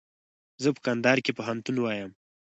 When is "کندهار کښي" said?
0.85-1.33